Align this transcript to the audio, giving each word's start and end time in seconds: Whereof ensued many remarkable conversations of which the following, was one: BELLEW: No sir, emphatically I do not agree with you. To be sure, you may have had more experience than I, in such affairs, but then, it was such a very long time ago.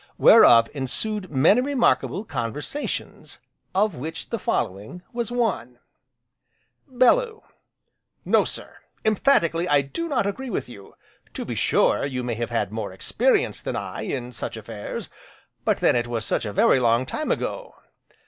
Whereof 0.17 0.67
ensued 0.73 1.29
many 1.29 1.61
remarkable 1.61 2.25
conversations 2.25 3.39
of 3.75 3.93
which 3.93 4.31
the 4.31 4.39
following, 4.39 5.03
was 5.13 5.31
one: 5.31 5.77
BELLEW: 6.87 7.43
No 8.25 8.43
sir, 8.43 8.77
emphatically 9.05 9.67
I 9.69 9.81
do 9.81 10.07
not 10.09 10.25
agree 10.25 10.49
with 10.49 10.67
you. 10.67 10.95
To 11.35 11.45
be 11.45 11.53
sure, 11.53 12.03
you 12.03 12.23
may 12.23 12.33
have 12.33 12.49
had 12.49 12.71
more 12.71 12.91
experience 12.91 13.61
than 13.61 13.75
I, 13.75 14.01
in 14.01 14.31
such 14.31 14.57
affairs, 14.57 15.11
but 15.65 15.81
then, 15.81 15.95
it 15.95 16.07
was 16.07 16.25
such 16.25 16.45
a 16.45 16.51
very 16.51 16.79
long 16.79 17.05
time 17.05 17.31
ago. 17.31 17.75